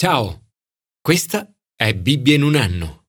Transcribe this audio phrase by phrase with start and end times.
[0.00, 0.52] Ciao,
[1.00, 3.06] questa è Bibbia in un anno.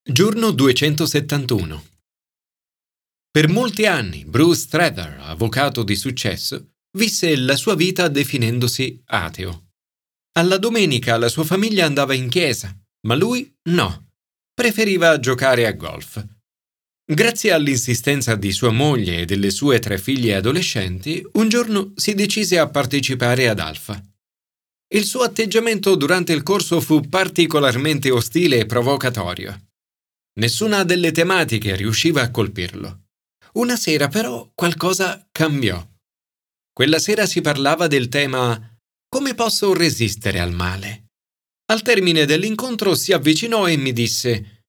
[0.00, 1.86] Giorno 271.
[3.28, 9.70] Per molti anni Bruce Strather, avvocato di successo, visse la sua vita definendosi ateo.
[10.38, 12.72] Alla domenica la sua famiglia andava in chiesa,
[13.08, 14.12] ma lui no.
[14.54, 16.24] Preferiva giocare a golf.
[17.04, 22.56] Grazie all'insistenza di sua moglie e delle sue tre figlie adolescenti, un giorno si decise
[22.56, 24.00] a partecipare ad Alfa.
[24.90, 29.68] Il suo atteggiamento durante il corso fu particolarmente ostile e provocatorio.
[30.40, 33.02] Nessuna delle tematiche riusciva a colpirlo.
[33.54, 35.86] Una sera però qualcosa cambiò.
[36.72, 38.76] Quella sera si parlava del tema
[39.10, 41.08] Come posso resistere al male?
[41.70, 44.62] Al termine dell'incontro si avvicinò e mi disse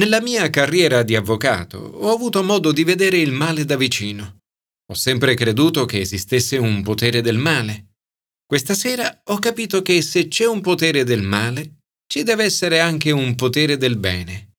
[0.00, 4.38] Nella mia carriera di avvocato ho avuto modo di vedere il male da vicino.
[4.90, 7.91] Ho sempre creduto che esistesse un potere del male
[8.52, 13.10] questa sera ho capito che se c'è un potere del male, ci deve essere anche
[13.10, 14.56] un potere del bene.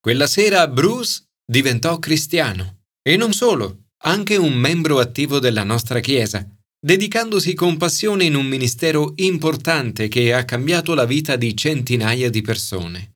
[0.00, 6.48] Quella sera Bruce diventò cristiano e non solo, anche un membro attivo della nostra Chiesa,
[6.78, 12.42] dedicandosi con passione in un ministero importante che ha cambiato la vita di centinaia di
[12.42, 13.14] persone.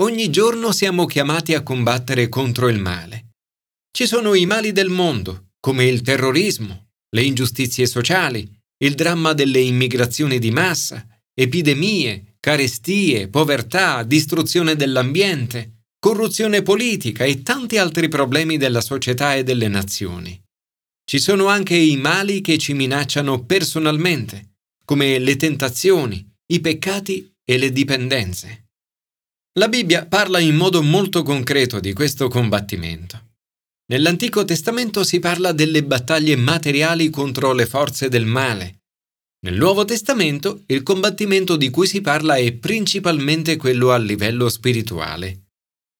[0.00, 3.30] Ogni giorno siamo chiamati a combattere contro il male.
[3.90, 9.60] Ci sono i mali del mondo, come il terrorismo, le ingiustizie sociali, il dramma delle
[9.60, 18.80] immigrazioni di massa, epidemie, carestie, povertà, distruzione dell'ambiente, corruzione politica e tanti altri problemi della
[18.80, 20.40] società e delle nazioni.
[21.04, 27.58] Ci sono anche i mali che ci minacciano personalmente, come le tentazioni, i peccati e
[27.58, 28.68] le dipendenze.
[29.58, 33.29] La Bibbia parla in modo molto concreto di questo combattimento.
[33.90, 38.82] Nell'Antico Testamento si parla delle battaglie materiali contro le forze del male.
[39.44, 45.46] Nel Nuovo Testamento il combattimento di cui si parla è principalmente quello a livello spirituale.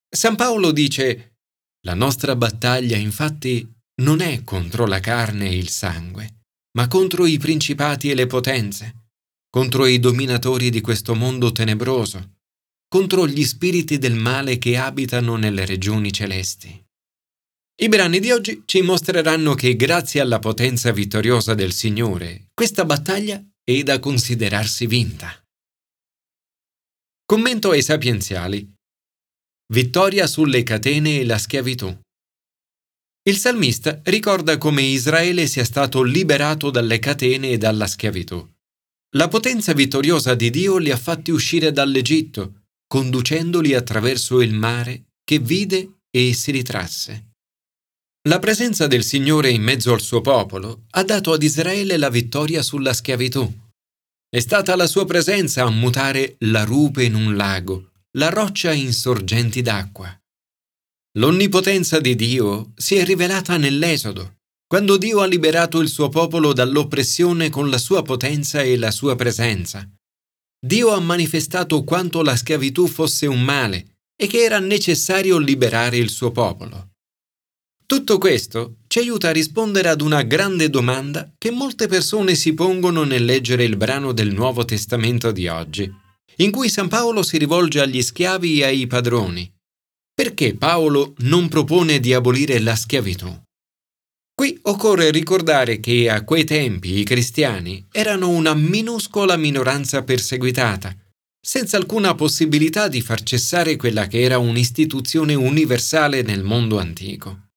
[0.08, 1.38] San Paolo dice
[1.84, 3.68] La nostra battaglia infatti
[4.02, 6.42] non è contro la carne e il sangue,
[6.78, 9.08] ma contro i principati e le potenze,
[9.50, 12.36] contro i dominatori di questo mondo tenebroso,
[12.86, 16.88] contro gli spiriti del male che abitano nelle regioni celesti.
[17.82, 23.42] I brani di oggi ci mostreranno che grazie alla potenza vittoriosa del Signore, questa battaglia
[23.64, 25.34] è da considerarsi vinta.
[27.24, 28.70] Commento ai sapienziali.
[29.72, 31.98] Vittoria sulle catene e la schiavitù.
[33.22, 38.46] Il salmista ricorda come Israele sia stato liberato dalle catene e dalla schiavitù.
[39.16, 45.38] La potenza vittoriosa di Dio li ha fatti uscire dall'Egitto, conducendoli attraverso il mare che
[45.38, 47.28] vide e si ritrasse.
[48.28, 52.60] La presenza del Signore in mezzo al suo popolo ha dato ad Israele la vittoria
[52.60, 53.50] sulla schiavitù.
[54.28, 58.92] È stata la sua presenza a mutare la rupe in un lago, la roccia in
[58.92, 60.14] sorgenti d'acqua.
[61.18, 67.48] L'onnipotenza di Dio si è rivelata nell'Esodo, quando Dio ha liberato il suo popolo dall'oppressione
[67.48, 69.88] con la sua potenza e la sua presenza.
[70.62, 76.10] Dio ha manifestato quanto la schiavitù fosse un male e che era necessario liberare il
[76.10, 76.89] suo popolo.
[77.90, 83.02] Tutto questo ci aiuta a rispondere ad una grande domanda che molte persone si pongono
[83.02, 85.92] nel leggere il brano del Nuovo Testamento di oggi,
[86.36, 89.52] in cui San Paolo si rivolge agli schiavi e ai padroni.
[90.14, 93.28] Perché Paolo non propone di abolire la schiavitù?
[94.36, 100.94] Qui occorre ricordare che a quei tempi i cristiani erano una minuscola minoranza perseguitata,
[101.44, 107.48] senza alcuna possibilità di far cessare quella che era un'istituzione universale nel mondo antico.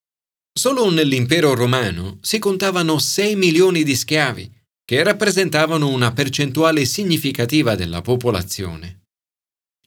[0.56, 4.52] Solo nell'impero romano si contavano 6 milioni di schiavi,
[4.86, 9.02] che rappresentavano una percentuale significativa della popolazione.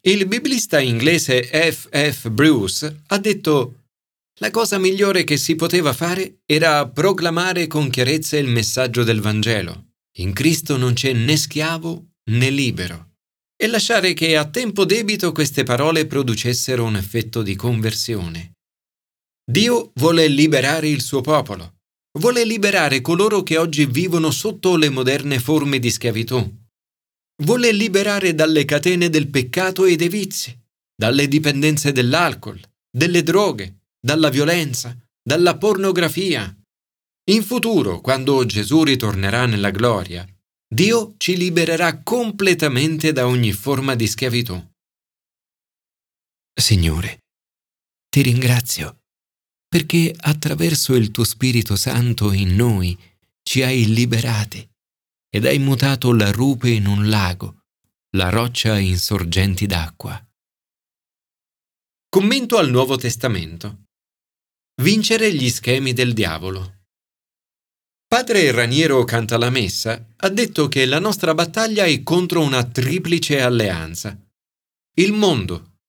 [0.02, 1.88] Il biblista inglese F.
[1.90, 2.28] F.
[2.30, 3.84] Bruce ha detto
[4.40, 9.92] la cosa migliore che si poteva fare era proclamare con chiarezza il messaggio del Vangelo.
[10.18, 13.12] In Cristo non c'è né schiavo né libero.
[13.56, 18.55] E lasciare che a tempo debito queste parole producessero un effetto di conversione.
[19.48, 21.76] Dio vuole liberare il suo popolo,
[22.18, 26.64] vuole liberare coloro che oggi vivono sotto le moderne forme di schiavitù.
[27.44, 30.58] Vuole liberare dalle catene del peccato e dei vizi,
[30.96, 32.60] dalle dipendenze dell'alcol,
[32.90, 36.52] delle droghe, dalla violenza, dalla pornografia.
[37.30, 40.26] In futuro, quando Gesù ritornerà nella gloria,
[40.68, 44.60] Dio ci libererà completamente da ogni forma di schiavitù.
[46.52, 47.20] Signore,
[48.08, 49.02] ti ringrazio
[49.68, 52.98] perché attraverso il tuo Spirito Santo in noi
[53.42, 54.66] ci hai liberati
[55.28, 57.64] ed hai mutato la rupe in un lago,
[58.16, 60.20] la roccia in sorgenti d'acqua.
[62.08, 63.84] Commento al Nuovo Testamento.
[64.82, 66.84] Vincere gli schemi del diavolo.
[68.08, 74.16] Padre Raniero Cantalamessa ha detto che la nostra battaglia è contro una triplice alleanza.
[74.98, 75.80] Il mondo,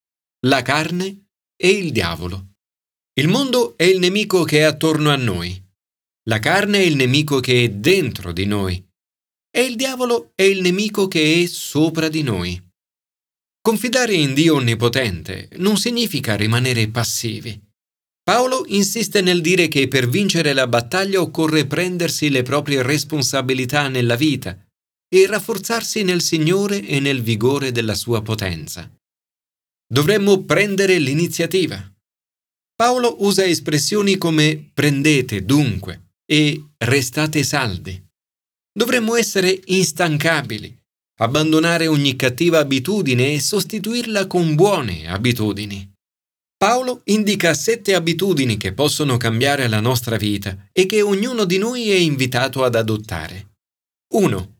[0.47, 2.46] la carne e il diavolo.
[3.19, 5.59] Il mondo è il nemico che è attorno a noi.
[6.29, 8.85] La carne è il nemico che è dentro di noi.
[9.49, 12.61] E il diavolo è il nemico che è sopra di noi.
[13.59, 17.59] Confidare in Dio Onnipotente non significa rimanere passivi.
[18.21, 24.15] Paolo insiste nel dire che per vincere la battaglia occorre prendersi le proprie responsabilità nella
[24.15, 24.63] vita
[25.09, 28.87] e rafforzarsi nel Signore e nel vigore della sua potenza.
[29.91, 31.96] Dovremmo prendere l'iniziativa.
[32.77, 37.99] Paolo usa espressioni come prendete dunque e restate saldi.
[38.71, 40.77] Dovremmo essere instancabili,
[41.21, 45.91] abbandonare ogni cattiva abitudine e sostituirla con buone abitudini.
[46.55, 51.89] Paolo indica sette abitudini che possono cambiare la nostra vita e che ognuno di noi
[51.89, 53.55] è invitato ad adottare.
[54.13, 54.57] 1.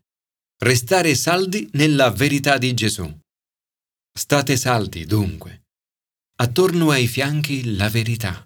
[0.64, 3.16] Restare saldi nella verità di Gesù.
[4.12, 5.67] State saldi, dunque.
[6.40, 8.46] Attorno ai fianchi la verità.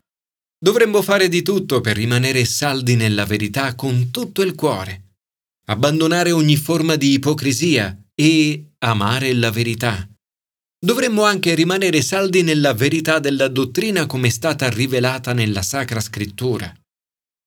[0.58, 5.16] Dovremmo fare di tutto per rimanere saldi nella verità con tutto il cuore,
[5.66, 10.08] abbandonare ogni forma di ipocrisia e amare la verità.
[10.80, 16.74] Dovremmo anche rimanere saldi nella verità della dottrina come è stata rivelata nella Sacra Scrittura.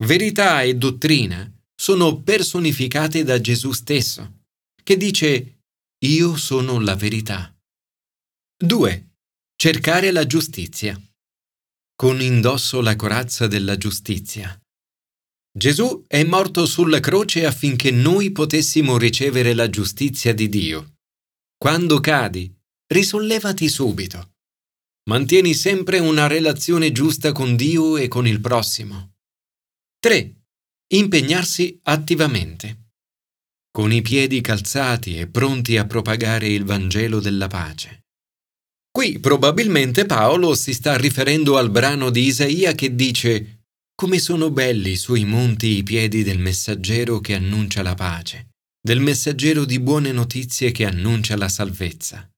[0.04, 4.40] Verità e dottrina sono personificate da Gesù stesso,
[4.82, 5.60] che dice
[6.04, 7.50] Io sono la verità.
[8.62, 9.13] 2.
[9.56, 11.00] Cercare la giustizia.
[11.94, 14.60] Con indosso la corazza della giustizia.
[15.56, 20.96] Gesù è morto sulla croce affinché noi potessimo ricevere la giustizia di Dio.
[21.56, 22.52] Quando cadi,
[22.88, 24.32] risollevati subito.
[25.08, 29.14] Mantieni sempre una relazione giusta con Dio e con il prossimo.
[30.00, 30.34] 3.
[30.88, 32.90] Impegnarsi attivamente.
[33.70, 38.03] Con i piedi calzati e pronti a propagare il Vangelo della pace.
[38.96, 43.62] Qui probabilmente Paolo si sta riferendo al brano di Isaia che dice
[43.92, 48.50] come sono belli sui monti i piedi del messaggero che annuncia la pace,
[48.80, 52.28] del messaggero di buone notizie che annuncia la salvezza.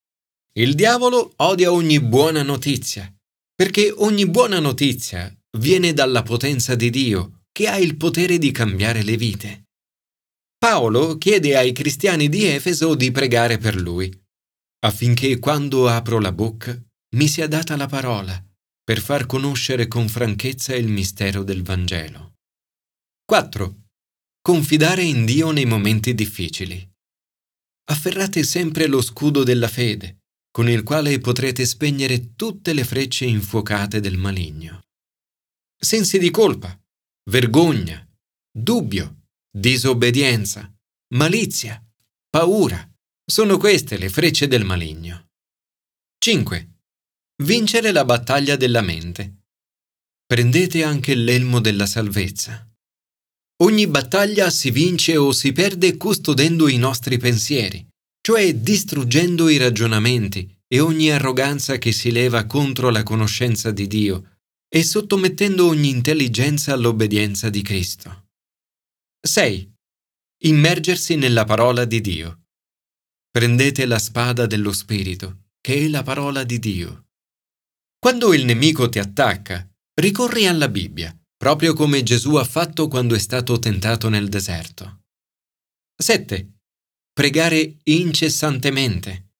[0.59, 3.15] Il diavolo odia ogni buona notizia,
[3.55, 9.03] perché ogni buona notizia viene dalla potenza di Dio, che ha il potere di cambiare
[9.03, 9.65] le vite.
[10.59, 14.11] Paolo chiede ai cristiani di Efeso di pregare per lui,
[14.87, 16.81] affinché quando apro la bocca
[17.17, 18.41] mi sia data la parola,
[18.85, 22.35] per far conoscere con franchezza il mistero del Vangelo.
[23.25, 23.83] 4.
[24.41, 26.89] Confidare in Dio nei momenti difficili.
[27.89, 30.19] Afferrate sempre lo scudo della fede,
[30.53, 34.85] con il quale potrete spegnere tutte le frecce infuocate del maligno.
[35.77, 36.81] Sensi di colpa,
[37.31, 38.09] vergogna,
[38.53, 40.73] dubbio, disobbedienza,
[41.15, 41.85] malizia,
[42.31, 42.89] paura,
[43.29, 45.31] sono queste le frecce del maligno.
[46.19, 46.75] 5.
[47.43, 49.47] Vincere la battaglia della mente.
[50.25, 52.71] Prendete anche l'elmo della salvezza.
[53.65, 57.85] Ogni battaglia si vince o si perde custodendo i nostri pensieri,
[58.21, 64.39] cioè distruggendo i ragionamenti e ogni arroganza che si leva contro la conoscenza di Dio
[64.69, 68.29] e sottomettendo ogni intelligenza all'obbedienza di Cristo.
[69.21, 69.73] 6.
[70.45, 72.46] Immergersi nella parola di Dio.
[73.37, 77.09] Prendete la spada dello Spirito, che è la parola di Dio.
[77.99, 83.19] Quando il nemico ti attacca, ricorri alla Bibbia, proprio come Gesù ha fatto quando è
[83.19, 85.03] stato tentato nel deserto.
[86.03, 86.53] 7
[87.13, 89.33] pregare incessantemente.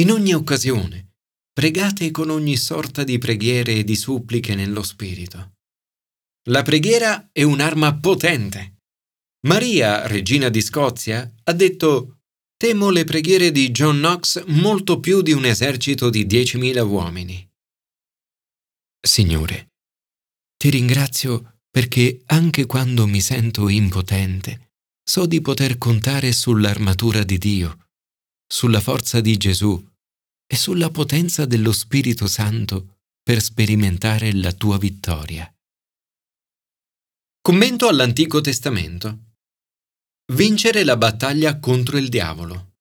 [0.00, 1.16] In ogni occasione,
[1.52, 5.56] pregate con ogni sorta di preghiere e di suppliche nello Spirito.
[6.48, 8.76] La preghiera è un'arma potente.
[9.46, 12.16] Maria, regina di Scozia, ha detto
[12.62, 17.50] Temo le preghiere di John Knox molto più di un esercito di 10.000 uomini.
[19.04, 19.72] Signore,
[20.56, 27.88] ti ringrazio perché anche quando mi sento impotente, so di poter contare sull'armatura di Dio,
[28.46, 29.84] sulla forza di Gesù
[30.46, 35.52] e sulla potenza dello Spirito Santo per sperimentare la tua vittoria.
[37.40, 39.31] Commento all'Antico Testamento.
[40.30, 42.74] Vincere la battaglia contro il diavolo.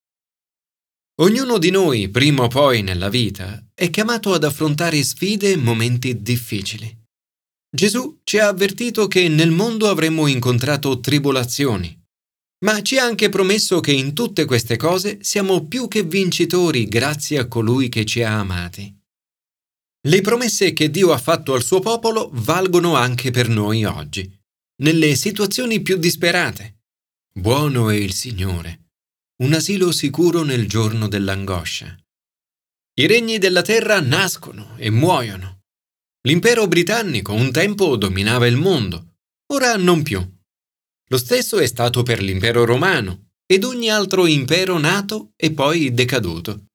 [1.21, 6.21] Ognuno di noi, prima o poi nella vita, è chiamato ad affrontare sfide e momenti
[6.21, 6.95] difficili.
[7.75, 11.99] Gesù ci ha avvertito che nel mondo avremmo incontrato tribolazioni,
[12.63, 17.39] ma ci ha anche promesso che in tutte queste cose siamo più che vincitori grazie
[17.39, 18.95] a colui che ci ha amati.
[20.07, 24.31] Le promesse che Dio ha fatto al suo popolo valgono anche per noi oggi,
[24.83, 26.80] nelle situazioni più disperate.
[27.33, 28.89] Buono è il Signore,
[29.43, 31.97] un asilo sicuro nel giorno dell'angoscia.
[32.99, 35.61] I regni della terra nascono e muoiono.
[36.27, 39.13] L'impero britannico un tempo dominava il mondo,
[39.53, 40.19] ora non più.
[41.07, 46.65] Lo stesso è stato per l'impero romano ed ogni altro impero nato e poi decaduto.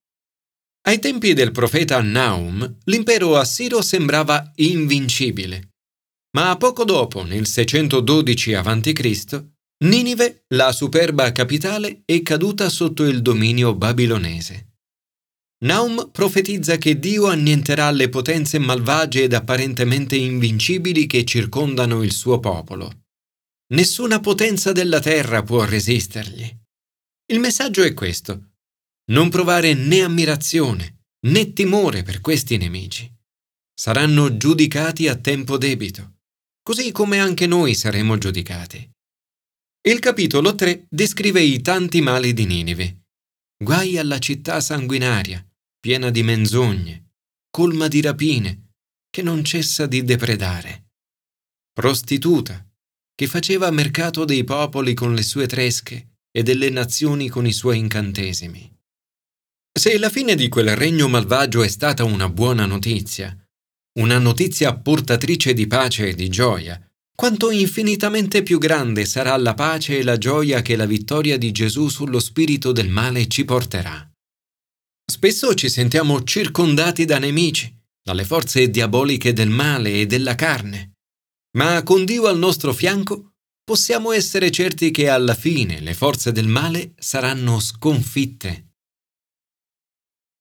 [0.89, 5.75] Ai tempi del profeta Naum, l'impero assiro sembrava invincibile.
[6.35, 9.55] Ma poco dopo, nel 612 a.C.,
[9.85, 14.75] Ninive, la superba capitale, è caduta sotto il dominio babilonese.
[15.65, 22.41] Naum profetizza che Dio annienterà le potenze malvagie ed apparentemente invincibili che circondano il suo
[22.41, 23.05] popolo.
[23.75, 26.49] Nessuna potenza della terra può resistergli.
[27.33, 28.53] Il messaggio è questo.
[29.11, 33.13] Non provare né ammirazione né timore per questi nemici.
[33.75, 36.19] Saranno giudicati a tempo debito,
[36.63, 38.89] così come anche noi saremo giudicati.
[39.87, 43.05] Il capitolo 3 descrive i tanti mali di Ninive.
[43.57, 45.47] Guai alla città sanguinaria,
[45.79, 47.13] piena di menzogne,
[47.51, 48.73] colma di rapine,
[49.09, 50.89] che non cessa di depredare.
[51.73, 52.67] Prostituta,
[53.15, 57.79] che faceva mercato dei popoli con le sue tresche e delle nazioni con i suoi
[57.79, 58.69] incantesimi.
[59.73, 63.37] Se la fine di quel regno malvagio è stata una buona notizia,
[64.01, 66.86] una notizia portatrice di pace e di gioia,
[67.17, 71.89] quanto infinitamente più grande sarà la pace e la gioia che la vittoria di Gesù
[71.89, 74.09] sullo spirito del male ci porterà.
[75.11, 80.93] Spesso ci sentiamo circondati da nemici, dalle forze diaboliche del male e della carne
[81.57, 83.33] ma con Dio al nostro fianco
[83.65, 88.75] possiamo essere certi che alla fine le forze del male saranno sconfitte.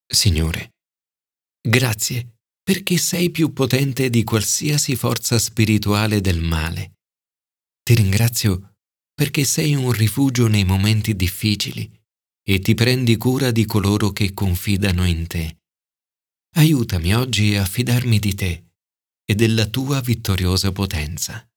[0.05, 0.74] Signore,
[1.62, 2.35] grazie
[2.65, 6.95] perché sei più potente di qualsiasi forza spirituale del male.
[7.84, 8.77] Ti ringrazio
[9.13, 11.88] perché sei un rifugio nei momenti difficili
[12.43, 15.60] e ti prendi cura di coloro che confidano in te.
[16.55, 18.63] Aiutami oggi a fidarmi di te
[19.24, 21.48] e della tua vittoriosa potenza.